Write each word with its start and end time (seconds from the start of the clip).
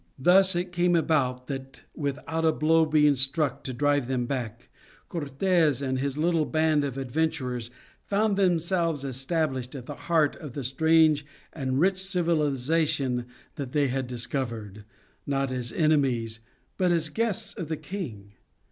Thus 0.17 0.55
it 0.55 0.71
came 0.71 0.95
about 0.95 1.45
that 1.45 1.83
without 1.93 2.43
a 2.43 2.51
blow 2.51 2.87
being 2.87 3.13
struck 3.13 3.63
to 3.65 3.71
drive 3.71 4.07
them 4.07 4.25
back 4.25 4.67
Cortes 5.07 5.79
and 5.79 5.99
his 5.99 6.17
little 6.17 6.45
band 6.45 6.83
of 6.83 6.97
adventurers 6.97 7.69
found 8.03 8.35
themselves 8.35 9.03
established 9.03 9.75
at 9.75 9.85
the 9.85 9.93
heart 9.93 10.35
of 10.37 10.53
the 10.53 10.63
strange 10.63 11.23
and 11.53 11.79
rich 11.79 12.01
civilization 12.03 13.27
that 13.57 13.73
they 13.73 13.89
had 13.89 14.07
discovered, 14.07 14.85
not 15.27 15.51
as 15.51 15.71
enemies, 15.71 16.39
but 16.77 16.91
as 16.91 17.05
the 17.09 17.13
guests 17.13 17.53
of 17.53 17.67
the 17.67 17.77
king. 17.77 18.33